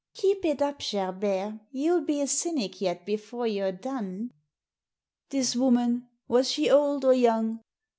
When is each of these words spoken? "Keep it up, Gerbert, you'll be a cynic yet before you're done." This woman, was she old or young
"Keep 0.15 0.45
it 0.45 0.63
up, 0.63 0.79
Gerbert, 0.81 1.59
you'll 1.71 2.01
be 2.01 2.21
a 2.21 2.25
cynic 2.27 2.81
yet 2.81 3.05
before 3.05 3.45
you're 3.45 3.71
done." 3.71 4.31
This 5.29 5.55
woman, 5.55 6.07
was 6.27 6.49
she 6.49 6.71
old 6.71 7.05
or 7.05 7.13
young 7.13 7.59